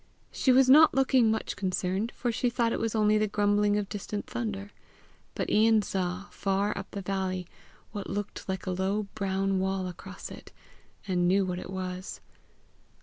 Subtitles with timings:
[0.31, 4.25] She was not looking much concerned, for she thought it only the grumbling of distant
[4.25, 4.71] thunder.
[5.35, 7.45] But Ian saw, far up the valley,
[7.91, 10.51] what looked like a low brown wall across it,
[11.07, 12.19] and knew what it was.